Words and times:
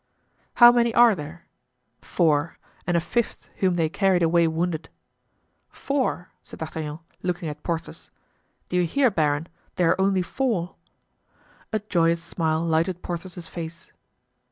"How 0.55 0.71
many 0.71 0.91
are 0.95 1.13
there?" 1.13 1.45
"Four, 2.01 2.57
and 2.87 2.97
a 2.97 2.99
fifth 2.99 3.51
whom 3.57 3.75
they 3.75 3.87
carried 3.87 4.23
away 4.23 4.47
wounded." 4.47 4.89
"Four!" 5.69 6.31
said 6.41 6.57
D'Artagnan, 6.57 6.97
looking 7.21 7.47
at 7.49 7.61
Porthos. 7.61 8.09
"Do 8.69 8.77
you 8.77 8.87
hear, 8.87 9.11
baron? 9.11 9.45
They 9.75 9.83
are 9.83 10.01
only 10.01 10.23
four!" 10.23 10.73
A 11.71 11.77
joyous 11.81 12.23
smile 12.23 12.63
lighted 12.65 13.03
Porthos's 13.03 13.47
face. 13.47 13.91